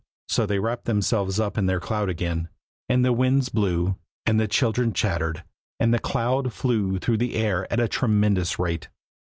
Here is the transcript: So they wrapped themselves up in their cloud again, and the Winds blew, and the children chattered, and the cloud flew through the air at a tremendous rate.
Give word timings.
So 0.29 0.47
they 0.47 0.57
wrapped 0.57 0.85
themselves 0.85 1.39
up 1.39 1.59
in 1.59 1.67
their 1.67 1.79
cloud 1.79 2.09
again, 2.09 2.49
and 2.89 3.05
the 3.05 3.13
Winds 3.13 3.49
blew, 3.49 3.97
and 4.25 4.39
the 4.39 4.47
children 4.47 4.93
chattered, 4.93 5.43
and 5.79 5.93
the 5.93 5.99
cloud 5.99 6.51
flew 6.53 6.97
through 6.97 7.17
the 7.17 7.35
air 7.35 7.71
at 7.71 7.79
a 7.79 7.87
tremendous 7.87 8.57
rate. 8.57 8.89